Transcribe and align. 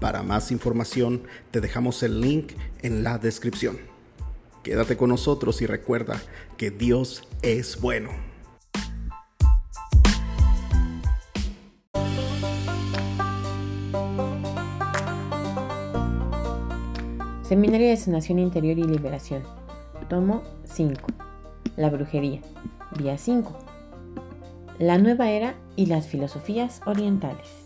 Para 0.00 0.22
más 0.22 0.50
información 0.50 1.22
te 1.50 1.60
dejamos 1.60 2.02
el 2.02 2.22
link 2.22 2.52
en 2.80 3.04
la 3.04 3.18
descripción. 3.18 3.78
Quédate 4.62 4.96
con 4.96 5.10
nosotros 5.10 5.60
y 5.60 5.66
recuerda 5.66 6.20
que 6.56 6.70
Dios 6.70 7.28
es 7.42 7.78
bueno. 7.80 8.10
Seminario 17.42 17.88
de 17.88 17.96
Sanación 17.96 18.38
Interior 18.38 18.78
y 18.78 18.84
Liberación. 18.84 19.42
Tomo 20.08 20.42
5. 20.64 21.00
La 21.76 21.90
brujería. 21.90 22.40
Vía 22.96 23.18
5. 23.18 23.58
La 24.78 24.96
nueva 24.96 25.30
era 25.30 25.56
y 25.76 25.86
las 25.86 26.06
filosofías 26.06 26.80
orientales. 26.86 27.59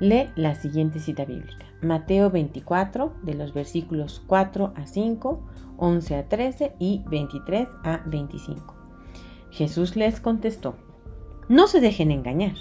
Lee 0.00 0.30
la 0.34 0.56
siguiente 0.56 0.98
cita 0.98 1.24
bíblica. 1.24 1.66
Mateo 1.80 2.30
24, 2.30 3.14
de 3.22 3.34
los 3.34 3.54
versículos 3.54 4.22
4 4.26 4.72
a 4.74 4.86
5, 4.86 5.40
11 5.76 6.16
a 6.16 6.28
13 6.28 6.72
y 6.80 7.02
23 7.06 7.68
a 7.84 8.00
25. 8.06 8.74
Jesús 9.50 9.94
les 9.94 10.20
contestó, 10.20 10.74
no 11.48 11.68
se 11.68 11.80
dejen 11.80 12.10
engañar. 12.10 12.54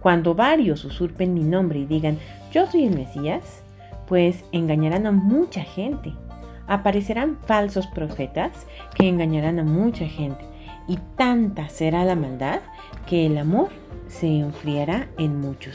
Cuando 0.00 0.36
varios 0.36 0.84
usurpen 0.84 1.34
mi 1.34 1.42
nombre 1.42 1.80
y 1.80 1.86
digan, 1.86 2.18
yo 2.52 2.66
soy 2.66 2.84
el 2.84 2.94
Mesías, 2.94 3.64
pues 4.06 4.44
engañarán 4.52 5.06
a 5.06 5.12
mucha 5.12 5.62
gente. 5.62 6.14
Aparecerán 6.68 7.38
falsos 7.46 7.88
profetas 7.88 8.66
que 8.94 9.08
engañarán 9.08 9.58
a 9.58 9.64
mucha 9.64 10.06
gente. 10.06 10.44
Y 10.86 10.98
tanta 11.16 11.68
será 11.70 12.04
la 12.04 12.14
maldad 12.14 12.60
que 13.06 13.26
el 13.26 13.36
amor 13.36 13.70
se 14.06 14.38
enfriará 14.38 15.08
en 15.18 15.40
muchos 15.40 15.74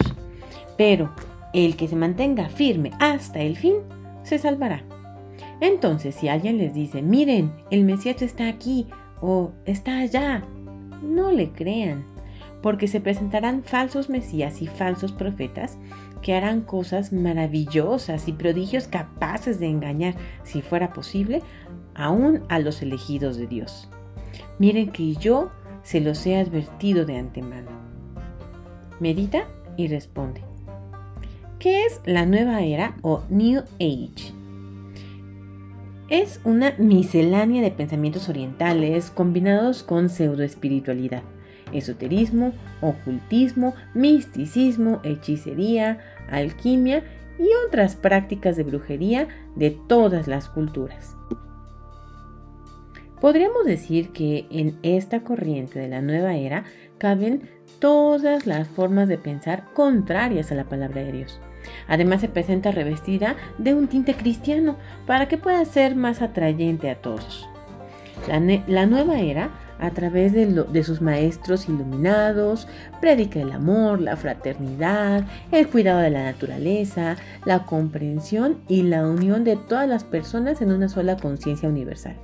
pero 0.77 1.11
el 1.53 1.75
que 1.75 1.87
se 1.87 1.95
mantenga 1.95 2.49
firme 2.49 2.91
hasta 2.99 3.39
el 3.39 3.55
fin 3.55 3.75
se 4.23 4.37
salvará. 4.39 4.83
Entonces, 5.61 6.15
si 6.15 6.27
alguien 6.27 6.57
les 6.57 6.73
dice, 6.73 7.01
miren, 7.01 7.53
el 7.69 7.83
Mesías 7.83 8.21
está 8.21 8.47
aquí 8.47 8.87
o 9.21 9.51
está 9.65 9.99
allá, 9.99 10.43
no 11.01 11.31
le 11.31 11.51
crean, 11.51 12.05
porque 12.61 12.87
se 12.87 13.01
presentarán 13.01 13.63
falsos 13.63 14.09
Mesías 14.09 14.61
y 14.61 14.67
falsos 14.67 15.11
profetas 15.11 15.77
que 16.21 16.33
harán 16.33 16.61
cosas 16.61 17.13
maravillosas 17.13 18.27
y 18.27 18.33
prodigios 18.33 18.87
capaces 18.87 19.59
de 19.59 19.67
engañar, 19.67 20.15
si 20.43 20.61
fuera 20.61 20.93
posible, 20.93 21.41
aún 21.93 22.43
a 22.49 22.59
los 22.59 22.81
elegidos 22.81 23.37
de 23.37 23.47
Dios. 23.47 23.89
Miren 24.57 24.91
que 24.91 25.15
yo 25.15 25.51
se 25.83 25.99
los 25.99 26.25
he 26.25 26.37
advertido 26.37 27.05
de 27.05 27.17
antemano. 27.17 27.71
Medita 28.99 29.47
y 29.75 29.87
responde. 29.87 30.52
¿Qué 31.63 31.85
es 31.85 32.01
la 32.03 32.25
nueva 32.25 32.61
era 32.61 32.97
o 33.03 33.23
New 33.29 33.61
Age? 33.79 34.33
Es 36.09 36.41
una 36.43 36.73
miscelánea 36.77 37.61
de 37.61 37.71
pensamientos 37.71 38.27
orientales 38.27 39.09
combinados 39.09 39.81
con 39.81 40.09
pseudoespiritualidad, 40.09 41.23
esoterismo, 41.71 42.51
ocultismo, 42.81 43.75
misticismo, 43.93 44.99
hechicería, 45.05 45.99
alquimia 46.29 47.05
y 47.39 47.47
otras 47.65 47.95
prácticas 47.95 48.57
de 48.57 48.63
brujería 48.63 49.29
de 49.55 49.71
todas 49.87 50.27
las 50.27 50.49
culturas. 50.49 51.15
Podríamos 53.21 53.63
decir 53.63 54.09
que 54.09 54.47
en 54.49 54.77
esta 54.83 55.23
corriente 55.23 55.79
de 55.79 55.87
la 55.87 56.01
nueva 56.01 56.35
era 56.35 56.65
caben 56.97 57.43
todas 57.79 58.45
las 58.47 58.67
formas 58.67 59.07
de 59.07 59.17
pensar 59.17 59.71
contrarias 59.73 60.51
a 60.51 60.55
la 60.55 60.65
palabra 60.65 61.01
de 61.05 61.13
Dios. 61.13 61.39
Además 61.87 62.21
se 62.21 62.29
presenta 62.29 62.71
revestida 62.71 63.35
de 63.57 63.73
un 63.73 63.87
tinte 63.87 64.13
cristiano 64.15 64.77
para 65.05 65.27
que 65.27 65.37
pueda 65.37 65.63
ser 65.65 65.95
más 65.95 66.21
atrayente 66.21 66.89
a 66.89 66.95
todos. 66.95 67.47
La, 68.67 68.85
nueva 68.85 69.19
era, 69.19 69.49
a 69.79 69.89
través 69.91 70.31
de, 70.33 70.83
sus 70.83 71.01
maestros 71.01 71.67
iluminados, 71.67 72.67
predica 73.01 73.41
el 73.41 73.51
amor, 73.51 73.99
la 73.99 74.15
fraternidad, 74.15 75.25
el 75.51 75.67
cuidado 75.67 75.99
de 75.99 76.09
la 76.09 76.23
naturaleza, 76.23 77.17
la 77.45 77.65
comprensión 77.65 78.59
y 78.69 78.83
la 78.83 79.05
unión 79.05 79.43
de 79.43 79.57
todas 79.57 79.89
las 79.89 80.05
personas 80.05 80.61
en 80.61 80.71
una 80.71 80.87
sola 80.87 81.17
conciencia 81.17 81.67
universal. 81.67 82.15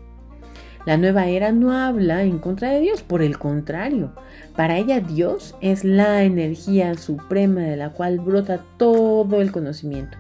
La 0.86 0.98
nueva 0.98 1.28
era 1.28 1.52
no 1.52 1.74
habla 1.74 2.24
en 2.24 2.40
contra 2.40 2.70
de 2.70 2.80
Dios, 2.80 3.04
por 3.04 3.22
el 3.22 3.38
contrario, 3.38 4.14
para 4.56 4.78
ella 4.78 5.02
Dios 5.02 5.56
es 5.62 5.84
la 5.84 6.24
energía 6.24 6.96
suprema 6.96 7.62
de 7.62 7.76
la 7.76 7.90
cual 7.92 8.20
brota 8.20 8.64
todo 8.78 9.42
el 9.42 9.52
conocimiento. 9.52 10.18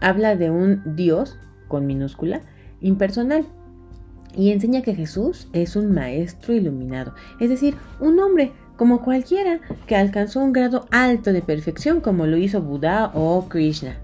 Habla 0.00 0.36
de 0.36 0.50
un 0.50 0.96
Dios, 0.96 1.38
con 1.68 1.86
minúscula, 1.86 2.40
impersonal, 2.80 3.46
y 4.36 4.50
enseña 4.50 4.82
que 4.82 4.94
Jesús 4.94 5.48
es 5.52 5.74
un 5.76 5.92
maestro 5.92 6.54
iluminado, 6.54 7.14
es 7.40 7.48
decir, 7.48 7.74
un 8.00 8.18
hombre 8.20 8.52
como 8.76 9.02
cualquiera 9.02 9.60
que 9.86 9.96
alcanzó 9.96 10.40
un 10.40 10.52
grado 10.52 10.86
alto 10.90 11.32
de 11.32 11.42
perfección 11.42 12.00
como 12.00 12.26
lo 12.26 12.36
hizo 12.36 12.62
Buda 12.62 13.10
o 13.14 13.48
Krishna. 13.48 13.96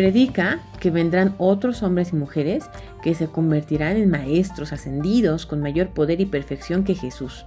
Predica 0.00 0.60
que 0.80 0.90
vendrán 0.90 1.34
otros 1.36 1.82
hombres 1.82 2.14
y 2.14 2.16
mujeres 2.16 2.64
que 3.02 3.14
se 3.14 3.26
convertirán 3.26 3.98
en 3.98 4.08
maestros 4.08 4.72
ascendidos 4.72 5.44
con 5.44 5.60
mayor 5.60 5.90
poder 5.90 6.22
y 6.22 6.24
perfección 6.24 6.84
que 6.84 6.94
Jesús. 6.94 7.44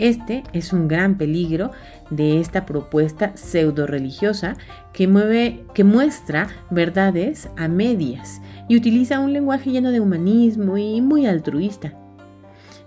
Este 0.00 0.42
es 0.52 0.72
un 0.72 0.88
gran 0.88 1.16
peligro 1.16 1.70
de 2.10 2.40
esta 2.40 2.66
propuesta 2.66 3.36
pseudo 3.36 3.86
religiosa 3.86 4.56
que, 4.92 5.06
mueve, 5.06 5.64
que 5.72 5.84
muestra 5.84 6.48
verdades 6.72 7.48
a 7.56 7.68
medias 7.68 8.42
y 8.68 8.76
utiliza 8.76 9.20
un 9.20 9.32
lenguaje 9.32 9.70
lleno 9.70 9.92
de 9.92 10.00
humanismo 10.00 10.76
y 10.76 11.00
muy 11.00 11.26
altruista. 11.26 11.94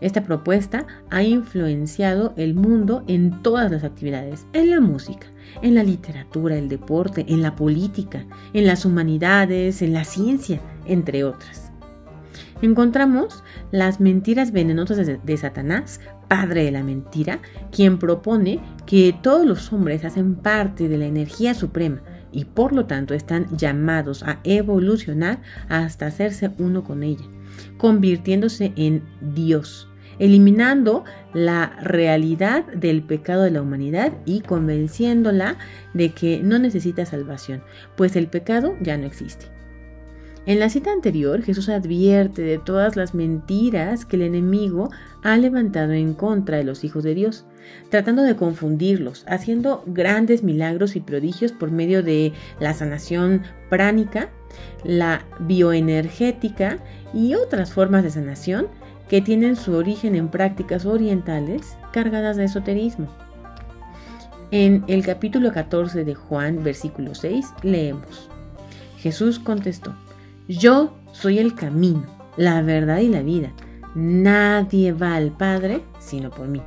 Esta 0.03 0.25
propuesta 0.25 0.85
ha 1.11 1.23
influenciado 1.23 2.33
el 2.35 2.55
mundo 2.55 3.05
en 3.07 3.41
todas 3.41 3.71
las 3.71 3.85
actividades, 3.85 4.45
en 4.51 4.69
la 4.69 4.81
música, 4.81 5.27
en 5.61 5.75
la 5.75 5.83
literatura, 5.83 6.57
el 6.57 6.67
deporte, 6.67 7.25
en 7.29 7.41
la 7.41 7.55
política, 7.55 8.25
en 8.51 8.67
las 8.67 8.83
humanidades, 8.83 9.81
en 9.81 9.93
la 9.93 10.03
ciencia, 10.03 10.59
entre 10.85 11.23
otras. 11.23 11.71
Encontramos 12.61 13.45
las 13.71 14.01
mentiras 14.01 14.51
venenosas 14.51 15.07
de, 15.07 15.37
Satanás, 15.37 16.01
padre 16.27 16.65
de 16.65 16.71
la 16.71 16.83
mentira, 16.83 17.39
quien 17.71 17.97
propone 17.97 18.59
que 18.85 19.17
todos 19.23 19.45
los 19.45 19.71
hombres 19.71 20.03
hacen 20.03 20.35
parte 20.35 20.89
de 20.89 20.97
la 20.97 21.05
energía 21.05 21.53
suprema 21.53 22.01
y 22.33 22.43
por 22.43 22.73
lo 22.73 22.87
tanto 22.87 23.13
están 23.13 23.47
llamados 23.55 24.21
a 24.23 24.41
evolucionar 24.43 25.41
hasta 25.69 26.07
hacerse 26.07 26.51
uno 26.57 26.83
con 26.83 27.03
ella, 27.03 27.25
convirtiéndose 27.77 28.73
en 28.75 29.03
Dios 29.33 29.87
eliminando 30.19 31.03
la 31.33 31.77
realidad 31.81 32.65
del 32.67 33.03
pecado 33.03 33.43
de 33.43 33.51
la 33.51 33.61
humanidad 33.61 34.13
y 34.25 34.41
convenciéndola 34.41 35.57
de 35.93 36.09
que 36.09 36.41
no 36.43 36.59
necesita 36.59 37.05
salvación, 37.05 37.63
pues 37.95 38.15
el 38.15 38.27
pecado 38.27 38.75
ya 38.81 38.97
no 38.97 39.05
existe. 39.05 39.53
En 40.45 40.59
la 40.59 40.67
cita 40.67 40.91
anterior, 40.91 41.41
Jesús 41.41 41.69
advierte 41.69 42.41
de 42.41 42.57
todas 42.57 42.97
las 42.97 43.13
mentiras 43.13 44.03
que 44.03 44.17
el 44.17 44.23
enemigo 44.23 44.89
ha 45.23 45.37
levantado 45.37 45.93
en 45.93 46.13
contra 46.13 46.57
de 46.57 46.65
los 46.65 46.83
hijos 46.83 47.05
de 47.05 47.15
Dios, 47.15 47.45
tratando 47.89 48.23
de 48.23 48.35
confundirlos, 48.35 49.23
haciendo 49.29 49.83
grandes 49.87 50.43
milagros 50.43 50.97
y 50.97 50.99
prodigios 50.99 51.53
por 51.53 51.71
medio 51.71 52.03
de 52.03 52.33
la 52.59 52.73
sanación 52.73 53.43
pránica, 53.69 54.31
la 54.83 55.25
bioenergética 55.39 56.77
y 57.13 57.35
otras 57.35 57.71
formas 57.71 58.03
de 58.03 58.09
sanación 58.09 58.67
que 59.09 59.21
tienen 59.21 59.55
su 59.55 59.75
origen 59.75 60.15
en 60.15 60.29
prácticas 60.29 60.85
orientales 60.85 61.77
cargadas 61.91 62.37
de 62.37 62.45
esoterismo. 62.45 63.07
En 64.51 64.83
el 64.87 65.03
capítulo 65.05 65.51
14 65.51 66.03
de 66.03 66.15
Juan, 66.15 66.63
versículo 66.63 67.15
6, 67.15 67.53
leemos, 67.63 68.29
Jesús 68.97 69.39
contestó, 69.39 69.95
Yo 70.47 70.95
soy 71.11 71.39
el 71.39 71.55
camino, 71.55 72.05
la 72.37 72.61
verdad 72.61 72.99
y 72.99 73.09
la 73.09 73.21
vida. 73.21 73.51
Nadie 73.95 74.91
va 74.91 75.15
al 75.15 75.31
Padre 75.31 75.81
sino 75.99 76.29
por 76.29 76.47
mí. 76.47 76.61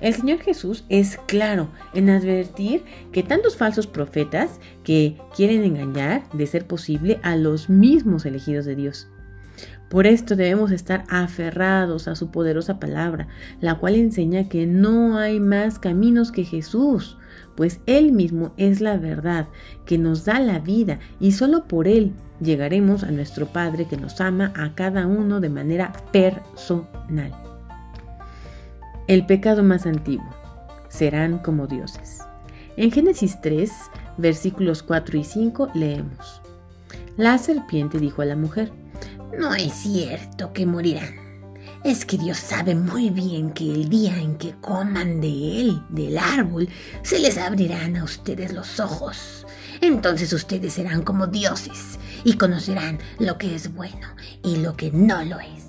El 0.00 0.14
Señor 0.14 0.38
Jesús 0.38 0.84
es 0.88 1.18
claro 1.26 1.68
en 1.92 2.08
advertir 2.08 2.84
que 3.12 3.22
tantos 3.22 3.56
falsos 3.56 3.86
profetas 3.86 4.58
que 4.82 5.18
quieren 5.36 5.62
engañar, 5.62 6.22
de 6.32 6.46
ser 6.46 6.66
posible, 6.66 7.20
a 7.22 7.36
los 7.36 7.68
mismos 7.68 8.24
elegidos 8.24 8.64
de 8.64 8.76
Dios. 8.76 9.08
Por 9.90 10.06
esto 10.06 10.36
debemos 10.36 10.70
estar 10.70 11.04
aferrados 11.08 12.06
a 12.06 12.14
su 12.14 12.30
poderosa 12.30 12.78
palabra, 12.78 13.26
la 13.60 13.74
cual 13.74 13.96
enseña 13.96 14.48
que 14.48 14.64
no 14.64 15.18
hay 15.18 15.40
más 15.40 15.80
caminos 15.80 16.30
que 16.30 16.44
Jesús, 16.44 17.18
pues 17.56 17.80
Él 17.86 18.12
mismo 18.12 18.52
es 18.56 18.80
la 18.80 18.98
verdad, 18.98 19.48
que 19.86 19.98
nos 19.98 20.24
da 20.24 20.38
la 20.38 20.60
vida, 20.60 21.00
y 21.18 21.32
solo 21.32 21.64
por 21.64 21.88
Él 21.88 22.12
llegaremos 22.40 23.02
a 23.02 23.10
nuestro 23.10 23.46
Padre 23.46 23.88
que 23.88 23.96
nos 23.96 24.20
ama 24.20 24.52
a 24.54 24.76
cada 24.76 25.08
uno 25.08 25.40
de 25.40 25.48
manera 25.48 25.92
personal. 26.12 27.32
El 29.08 29.26
pecado 29.26 29.64
más 29.64 29.86
antiguo. 29.86 30.30
Serán 30.88 31.38
como 31.38 31.66
dioses. 31.66 32.20
En 32.76 32.92
Génesis 32.92 33.40
3, 33.40 33.72
versículos 34.18 34.84
4 34.84 35.18
y 35.18 35.24
5 35.24 35.70
leemos. 35.74 36.40
La 37.16 37.36
serpiente 37.38 37.98
dijo 37.98 38.22
a 38.22 38.24
la 38.24 38.36
mujer, 38.36 38.70
No 39.40 39.54
es 39.54 39.72
cierto 39.72 40.52
que 40.52 40.66
morirán. 40.66 41.14
Es 41.82 42.04
que 42.04 42.18
Dios 42.18 42.36
sabe 42.36 42.74
muy 42.74 43.08
bien 43.08 43.52
que 43.52 43.72
el 43.72 43.88
día 43.88 44.14
en 44.18 44.36
que 44.36 44.52
coman 44.60 45.22
de 45.22 45.62
él, 45.62 45.82
del 45.88 46.18
árbol, 46.18 46.68
se 47.00 47.18
les 47.18 47.38
abrirán 47.38 47.96
a 47.96 48.04
ustedes 48.04 48.52
los 48.52 48.78
ojos. 48.80 49.46
Entonces 49.80 50.34
ustedes 50.34 50.74
serán 50.74 51.00
como 51.00 51.26
dioses 51.26 51.98
y 52.22 52.34
conocerán 52.34 52.98
lo 53.18 53.38
que 53.38 53.54
es 53.54 53.74
bueno 53.74 54.08
y 54.44 54.56
lo 54.56 54.76
que 54.76 54.90
no 54.90 55.24
lo 55.24 55.40
es. 55.40 55.68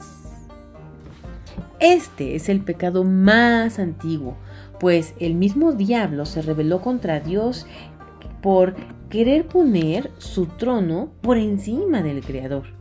Este 1.80 2.36
es 2.36 2.50
el 2.50 2.60
pecado 2.60 3.06
más 3.06 3.80
antiguo, 3.80 4.36
pues 4.82 5.14
el 5.18 5.36
mismo 5.36 5.72
diablo 5.72 6.26
se 6.26 6.42
rebeló 6.42 6.82
contra 6.82 7.22
Dios 7.22 7.66
por 8.42 8.76
querer 9.10 9.48
poner 9.48 10.12
su 10.18 10.48
trono 10.48 11.14
por 11.22 11.38
encima 11.38 12.02
del 12.02 12.22
Creador. 12.22 12.81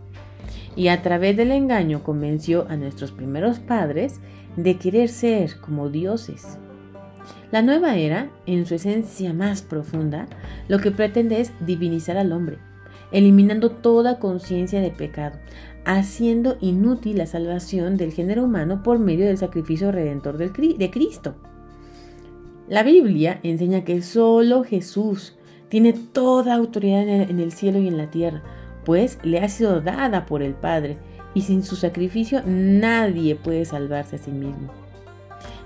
Y 0.76 0.88
a 0.88 1.02
través 1.02 1.37
del 1.37 1.52
engaño 1.52 2.02
convenció 2.02 2.67
a 2.69 2.76
nuestros 2.76 3.12
primeros 3.12 3.58
padres 3.58 4.20
de 4.56 4.76
querer 4.76 5.08
ser 5.08 5.61
como 5.61 5.88
dioses. 5.88 6.58
La 7.50 7.62
nueva 7.62 7.96
era, 7.96 8.31
en 8.46 8.67
su 8.67 8.75
esencia 8.76 9.32
más 9.32 9.62
profunda, 9.62 10.26
lo 10.69 10.78
que 10.78 10.90
pretende 10.90 11.40
es 11.40 11.52
divinizar 11.67 12.17
al 12.17 12.32
hombre, 12.32 12.58
eliminando 13.11 13.70
toda 13.70 14.20
conciencia 14.20 14.81
de 14.81 14.90
pecado, 14.90 15.38
haciendo 15.84 16.56
inútil 16.61 17.19
la 17.19 17.26
salvación 17.26 17.96
del 17.96 18.12
género 18.12 18.44
humano 18.44 18.82
por 18.82 18.99
medio 18.99 19.26
del 19.26 19.38
sacrificio 19.38 19.90
redentor 19.90 20.38
de 20.38 20.90
Cristo. 20.90 21.34
La 22.69 22.84
Biblia 22.84 23.40
enseña 23.43 23.82
que 23.82 24.00
solo 24.00 24.62
Jesús 24.62 25.37
tiene 25.69 25.93
toda 25.93 26.55
autoridad 26.55 27.08
en 27.08 27.40
el 27.40 27.50
cielo 27.50 27.81
y 27.81 27.88
en 27.88 27.96
la 27.96 28.11
tierra, 28.11 28.43
pues 28.85 29.19
le 29.23 29.41
ha 29.41 29.49
sido 29.49 29.81
dada 29.81 30.27
por 30.27 30.43
el 30.43 30.55
Padre, 30.55 30.99
y 31.35 31.43
sin 31.43 31.62
su 31.62 31.77
sacrificio 31.77 32.43
nadie 32.44 33.37
puede 33.37 33.65
salvarse 33.65 34.17
a 34.17 34.19
sí 34.19 34.31
mismo. 34.31 34.73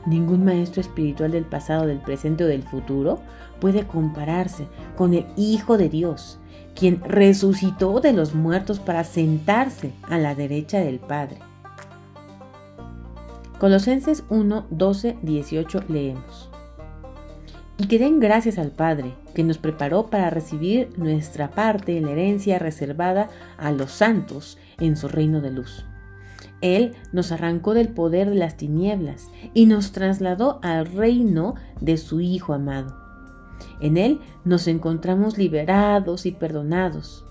Ningún 0.07 0.45
maestro 0.45 0.81
espiritual 0.81 1.33
del 1.33 1.45
pasado, 1.45 1.87
del 1.87 1.99
presente 1.99 2.45
o 2.45 2.47
del 2.47 2.63
futuro 2.63 3.21
puede 3.61 3.87
compararse 3.87 4.67
con 4.97 5.15
el 5.15 5.27
Hijo 5.37 5.79
de 5.79 5.89
Dios, 5.89 6.39
quien 6.75 7.01
resucitó 7.03 8.01
de 8.01 8.13
los 8.13 8.35
muertos 8.35 8.81
para 8.81 9.05
sentarse 9.05 9.93
a 10.03 10.19
la 10.19 10.35
derecha 10.35 10.81
del 10.81 10.99
Padre. 10.99 11.39
Colosenses 13.59 14.25
1, 14.29 14.67
12, 14.69 15.17
18 15.23 15.85
leemos. 15.89 16.54
Y 17.77 17.87
que 17.87 17.99
den 17.99 18.21
gracias 18.21 18.59
al 18.59 18.71
Padre, 18.71 19.15
que 19.35 19.43
nos 19.43 19.59
preparó 19.59 20.07
para 20.07 20.31
recibir 20.31 20.91
nuestra 20.97 21.51
parte 21.51 21.97
en 21.97 22.05
la 22.05 22.13
herencia 22.13 22.59
reservada 22.59 23.29
a 23.59 23.73
los 23.73 23.91
santos 23.91 24.59
en 24.79 24.97
su 24.97 25.09
reino 25.09 25.41
de 25.41 25.51
luz. 25.51 25.85
Él 26.61 26.95
nos 27.13 27.33
arrancó 27.33 27.75
del 27.75 27.89
poder 27.89 28.31
de 28.31 28.37
las 28.37 28.57
tinieblas 28.57 29.29
y 29.55 29.67
nos 29.67 29.93
trasladó 29.93 30.61
al 30.63 30.87
reino 30.87 31.55
de 31.81 31.97
su 31.97 32.21
Hijo 32.21 32.55
amado 32.55 33.05
en 33.81 33.97
Él 33.97 34.21
nos 34.45 34.67
encontramos 34.67 35.39
liberados 35.39 36.27
y 36.27 36.33
perdonados. 36.33 37.25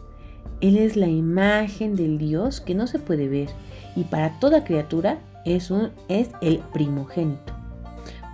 Él 0.62 0.78
es 0.78 0.96
la 0.96 1.08
imagen 1.08 1.96
del 1.96 2.18
Dios 2.18 2.62
que 2.62 2.76
no 2.76 2.88
se 2.88 3.00
puede 3.00 3.28
ver 3.28 3.50
y 3.96 4.04
para 4.06 4.40
toda 4.40 4.64
criatura 4.64 5.20
es, 5.46 5.72
es 6.08 6.30
el 6.42 6.60
primogénito, 6.72 7.54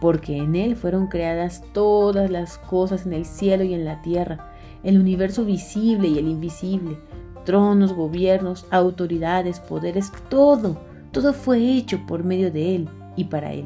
porque 0.01 0.38
en 0.38 0.56
Él 0.56 0.75
fueron 0.75 1.07
creadas 1.07 1.63
todas 1.74 2.30
las 2.30 2.57
cosas 2.57 3.06
en 3.06 3.13
el 3.13 3.25
cielo 3.25 3.63
y 3.63 3.74
en 3.74 3.86
la 3.86 4.01
tierra, 4.01 4.54
el 4.84 5.00
universo 5.00 5.46
visible 5.46 6.07
y 6.07 6.18
el 6.18 6.28
invisible, 6.28 6.98
tronos, 7.46 7.94
gobiernos, 7.94 8.66
autoridades, 8.72 9.60
poderes, 9.60 10.12
todo, 10.30 10.78
todo 11.12 11.34
fue 11.34 11.60
hecho 11.60 12.00
por 12.07 12.24
medio 12.24 12.51
de 12.51 12.75
Él 12.75 12.90
y 13.16 13.25
para 13.25 13.54
Él. 13.54 13.66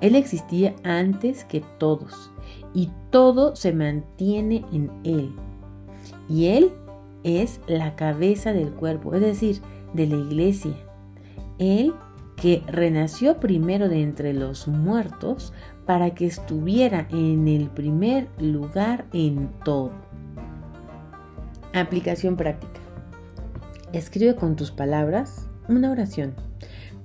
Él 0.00 0.16
existía 0.16 0.74
antes 0.82 1.44
que 1.44 1.62
todos 1.78 2.30
y 2.74 2.90
todo 3.10 3.56
se 3.56 3.72
mantiene 3.72 4.64
en 4.72 4.90
Él. 5.04 5.32
Y 6.28 6.46
Él 6.46 6.72
es 7.22 7.60
la 7.66 7.96
cabeza 7.96 8.52
del 8.52 8.70
cuerpo, 8.72 9.14
es 9.14 9.22
decir, 9.22 9.60
de 9.94 10.06
la 10.06 10.16
iglesia. 10.16 10.74
Él 11.58 11.94
que 12.44 12.62
renació 12.66 13.40
primero 13.40 13.88
de 13.88 14.02
entre 14.02 14.34
los 14.34 14.68
muertos 14.68 15.54
para 15.86 16.14
que 16.14 16.26
estuviera 16.26 17.08
en 17.10 17.48
el 17.48 17.70
primer 17.70 18.28
lugar 18.38 19.06
en 19.14 19.48
todo. 19.64 19.92
Aplicación 21.72 22.36
práctica. 22.36 22.80
Escribe 23.94 24.34
con 24.34 24.56
tus 24.56 24.72
palabras 24.72 25.48
una 25.68 25.90
oración, 25.90 26.34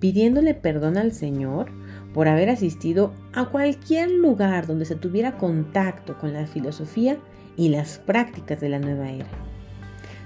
pidiéndole 0.01 0.55
perdón 0.55 0.97
al 0.97 1.13
Señor 1.13 1.71
por 2.13 2.27
haber 2.27 2.49
asistido 2.49 3.13
a 3.31 3.45
cualquier 3.45 4.11
lugar 4.11 4.67
donde 4.67 4.83
se 4.83 4.95
tuviera 4.95 5.37
contacto 5.37 6.17
con 6.17 6.33
la 6.33 6.47
filosofía 6.47 7.17
y 7.55 7.69
las 7.69 7.97
prácticas 7.99 8.59
de 8.59 8.67
la 8.67 8.79
nueva 8.79 9.09
era. 9.09 9.29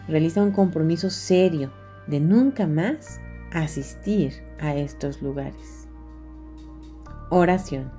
Realiza 0.08 0.42
un 0.42 0.54
compromiso 0.54 1.12
serio 1.12 1.72
de 2.08 2.20
nunca 2.20 2.66
más 2.66 3.20
asistir 3.54 4.34
a 4.60 4.76
estos 4.76 5.22
lugares. 5.22 5.88
Oración. 7.30 7.92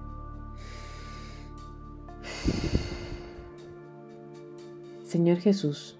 Señor 5.04 5.38
Jesús, 5.38 5.96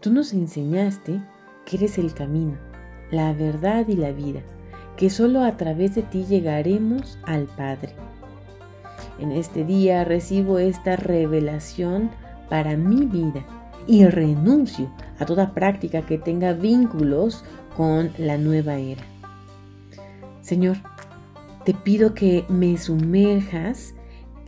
tú 0.00 0.12
nos 0.12 0.32
enseñaste 0.32 1.22
que 1.64 1.76
eres 1.76 1.98
el 1.98 2.12
camino, 2.12 2.58
la 3.10 3.32
verdad 3.32 3.88
y 3.88 3.96
la 3.96 4.12
vida 4.12 4.42
que 4.96 5.10
solo 5.10 5.42
a 5.42 5.56
través 5.56 5.94
de 5.94 6.02
ti 6.02 6.24
llegaremos 6.24 7.18
al 7.24 7.46
Padre. 7.46 7.94
En 9.18 9.32
este 9.32 9.64
día 9.64 10.04
recibo 10.04 10.58
esta 10.58 10.96
revelación 10.96 12.10
para 12.48 12.76
mi 12.76 13.06
vida 13.06 13.44
y 13.86 14.04
renuncio 14.06 14.90
a 15.18 15.26
toda 15.26 15.54
práctica 15.54 16.02
que 16.02 16.18
tenga 16.18 16.52
vínculos 16.52 17.44
con 17.76 18.10
la 18.18 18.38
nueva 18.38 18.76
era. 18.76 19.02
Señor, 20.40 20.76
te 21.64 21.74
pido 21.74 22.14
que 22.14 22.44
me 22.48 22.76
sumerjas 22.76 23.94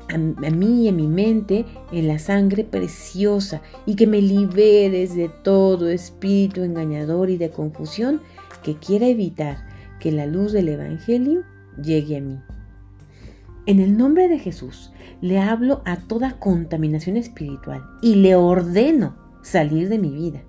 a, 0.09 0.19
mí 0.19 0.85
y 0.85 0.89
a 0.89 0.93
mi 0.93 1.07
mente 1.07 1.65
en 1.91 2.09
la 2.09 2.19
sangre 2.19 2.65
preciosa 2.65 3.63
y 3.87 3.97
que 3.97 4.07
me 4.07 4.21
liberes 4.21 5.17
de 5.17 5.29
todo 5.29 5.89
espíritu 5.89 6.63
engañador 6.63 7.31
y 7.31 7.37
de 7.37 7.51
confusión 7.51 8.21
que 8.63 8.77
quiera 8.77 9.07
evitar 9.07 9.67
que 9.99 10.13
la 10.13 10.27
luz 10.27 10.53
del 10.53 10.69
Evangelio 10.69 11.43
llegue 11.83 12.19
a 12.19 12.21
mí. 12.21 12.39
En 13.67 13.81
el 13.81 13.97
nombre 13.97 14.29
de 14.29 14.39
Jesús 14.39 14.93
le 15.21 15.41
hablo 15.41 15.83
a 15.85 15.97
toda 15.97 16.39
contaminación 16.39 17.17
espiritual 17.17 17.83
y 18.01 18.17
le 18.17 18.37
ordeno 18.37 19.26
salir 19.47 19.89
de 19.89 19.99
mi 19.99 20.11
vida. 20.11 20.41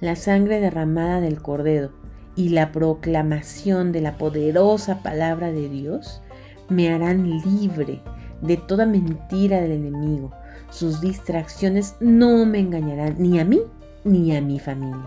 La 0.00 0.16
sangre 0.16 0.60
derramada 0.60 1.20
del 1.20 1.40
Cordero 1.40 1.92
y 2.34 2.48
la 2.48 2.72
proclamación 2.72 3.92
de 3.92 4.00
la 4.00 4.18
poderosa 4.18 5.02
palabra 5.02 5.52
de 5.52 5.68
Dios 5.68 6.20
me 6.68 6.92
harán 6.92 7.30
libre 7.30 8.00
de 8.40 8.56
toda 8.56 8.86
mentira 8.86 9.60
del 9.60 9.72
enemigo. 9.72 10.32
Sus 10.70 11.00
distracciones 11.00 11.94
no 12.00 12.44
me 12.44 12.58
engañarán 12.58 13.14
ni 13.18 13.38
a 13.38 13.44
mí 13.44 13.60
ni 14.02 14.34
a 14.36 14.40
mi 14.40 14.58
familia. 14.58 15.04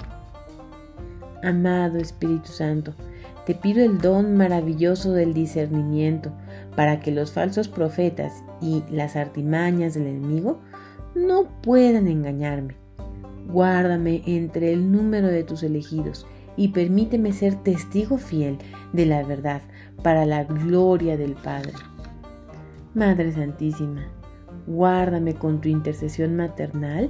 Amado 1.44 1.98
Espíritu 1.98 2.48
Santo, 2.48 2.94
te 3.46 3.56
pido 3.56 3.84
el 3.84 3.98
don 3.98 4.38
maravilloso 4.38 5.12
del 5.12 5.34
discernimiento 5.34 6.32
para 6.78 7.02
que 7.02 7.12
los 7.12 7.34
falsos 7.34 7.68
profetas 7.68 8.32
y 8.62 8.84
las 8.90 9.18
artimañas 9.18 9.96
del 9.96 10.08
enemigo 10.08 10.62
no 11.14 11.50
puedan 11.62 12.08
engañarme. 12.08 12.85
Guárdame 13.56 14.22
entre 14.26 14.74
el 14.74 14.92
número 14.92 15.30
de 15.30 15.46
tus 15.46 15.64
elegidos 15.64 16.28
y 16.58 16.74
permíteme 16.74 17.32
ser 17.32 17.56
testigo 17.56 18.18
fiel 18.18 18.58
de 18.92 19.06
la 19.06 19.24
verdad 19.24 19.62
para 20.04 20.26
la 20.26 20.44
gloria 20.44 21.16
del 21.16 21.36
Padre. 21.36 21.72
Madre 22.94 23.32
Santísima, 23.32 24.10
guárdame 24.68 25.36
con 25.36 25.62
tu 25.62 25.70
intercesión 25.70 26.36
maternal 26.36 27.10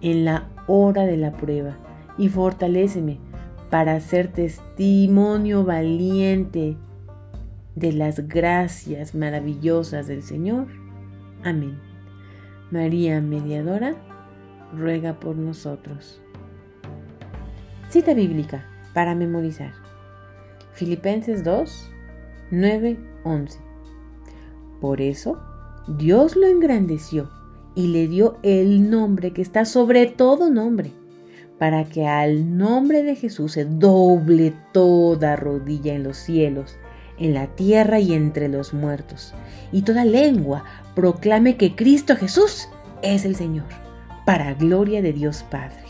en 0.00 0.24
la 0.24 0.48
hora 0.68 1.06
de 1.06 1.16
la 1.16 1.32
prueba 1.32 1.76
y 2.16 2.28
fortaléceme 2.28 3.18
para 3.68 3.98
ser 3.98 4.28
testimonio 4.28 5.64
valiente 5.64 6.76
de 7.74 7.92
las 7.92 8.28
gracias 8.28 9.16
maravillosas 9.16 10.06
del 10.06 10.22
Señor. 10.22 10.68
Amén. 11.42 11.80
María 12.70 13.20
Mediadora, 13.20 13.96
ruega 14.74 15.18
por 15.18 15.36
nosotros. 15.36 16.20
Cita 17.88 18.14
bíblica 18.14 18.64
para 18.94 19.14
memorizar. 19.14 19.72
Filipenses 20.72 21.44
2, 21.44 21.90
9, 22.52 22.98
11. 23.24 23.58
Por 24.80 25.00
eso, 25.00 25.38
Dios 25.98 26.36
lo 26.36 26.46
engrandeció 26.46 27.28
y 27.74 27.88
le 27.88 28.08
dio 28.08 28.38
el 28.42 28.90
nombre 28.90 29.32
que 29.32 29.42
está 29.42 29.64
sobre 29.64 30.06
todo 30.06 30.50
nombre, 30.50 30.92
para 31.58 31.84
que 31.84 32.06
al 32.06 32.56
nombre 32.56 33.02
de 33.02 33.16
Jesús 33.16 33.52
se 33.52 33.64
doble 33.64 34.54
toda 34.72 35.36
rodilla 35.36 35.94
en 35.94 36.02
los 36.02 36.16
cielos, 36.16 36.76
en 37.18 37.34
la 37.34 37.48
tierra 37.48 38.00
y 38.00 38.14
entre 38.14 38.48
los 38.48 38.72
muertos, 38.72 39.34
y 39.72 39.82
toda 39.82 40.04
lengua 40.04 40.64
proclame 40.94 41.56
que 41.56 41.74
Cristo 41.76 42.16
Jesús 42.16 42.68
es 43.02 43.24
el 43.24 43.36
Señor, 43.36 43.66
para 44.30 44.54
gloria 44.54 45.02
de 45.02 45.12
Dios 45.12 45.44
Padre. 45.50 45.82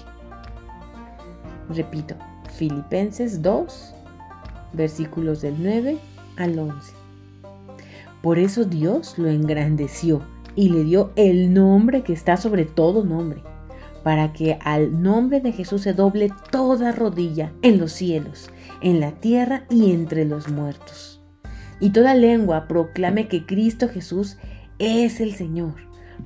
Repito, 1.68 2.14
Filipenses 2.56 3.42
2, 3.42 3.94
versículos 4.73 5.42
del 5.42 5.56
9 5.62 5.99
al 6.38 6.59
11. 6.59 6.94
Por 8.23 8.38
eso 8.38 8.64
Dios 8.64 9.18
lo 9.18 9.28
engrandeció 9.28 10.23
y 10.56 10.70
le 10.70 10.85
dio 10.85 11.12
el 11.16 11.52
nombre 11.52 12.00
que 12.00 12.14
está 12.14 12.38
sobre 12.38 12.64
todo 12.64 13.04
nombre, 13.04 13.42
para 14.04 14.32
que 14.32 14.56
al 14.62 15.02
nombre 15.02 15.42
de 15.42 15.52
Jesús 15.52 15.82
se 15.82 15.92
doble 15.92 16.30
toda 16.50 16.92
rodilla 16.92 17.52
en 17.61 17.78
los 17.78 17.92
cielos, 17.92 18.50
en 18.80 19.00
la 19.00 19.12
tierra 19.12 19.66
y 19.68 19.92
entre 19.92 20.25
los 20.25 20.49
muertos. 20.49 21.20
Y 21.78 21.90
toda 21.90 22.14
lengua 22.14 22.68
proclame 22.68 23.28
que 23.28 23.44
Cristo 23.44 23.90
Jesús 23.90 24.38
es 24.78 25.20
el 25.20 25.35
Señor, 25.35 25.75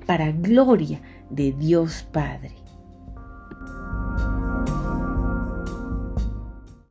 para 0.06 0.30
gloria 0.30 1.02
de 1.30 1.52
Dios 1.52 2.06
Padre. 2.12 2.63